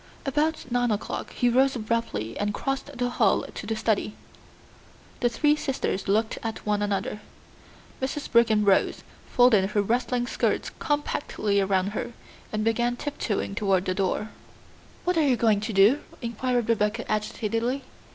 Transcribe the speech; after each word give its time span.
About 0.25 0.65
nine 0.71 0.89
o'clock 0.89 1.31
he 1.31 1.47
rose 1.47 1.75
abruptly 1.75 2.35
and 2.39 2.55
crossed 2.55 2.87
the 2.97 3.07
hall 3.11 3.45
to 3.53 3.67
the 3.67 3.75
study. 3.75 4.15
The 5.19 5.29
three 5.29 5.55
sisters 5.55 6.07
looked 6.07 6.39
at 6.41 6.65
one 6.65 6.81
another. 6.81 7.21
Mrs. 8.01 8.31
Brigham 8.31 8.65
rose, 8.65 9.03
folded 9.29 9.69
her 9.69 9.81
rustling 9.83 10.25
skirts 10.25 10.71
compactly 10.79 11.61
round 11.63 11.89
her, 11.89 12.13
and 12.51 12.63
began 12.63 12.95
tiptoeing 12.95 13.53
toward 13.53 13.85
the 13.85 13.93
door. 13.93 14.31
"What 15.03 15.17
are 15.19 15.27
you 15.27 15.35
going 15.37 15.59
to 15.59 15.71
do?" 15.71 15.99
inquired 16.19 16.67
Rebecca 16.67 17.03
agitatedly. 17.07 17.83